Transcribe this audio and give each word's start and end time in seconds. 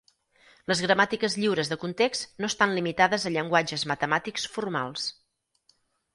Les 0.69 0.79
gramàtiques 0.85 1.35
lliures 1.41 1.69
de 1.73 1.77
context 1.83 2.41
no 2.45 2.49
estan 2.53 2.73
limitades 2.79 3.27
a 3.27 3.33
llenguatges 3.35 3.87
matemàtics 3.93 4.49
formals. 4.57 5.07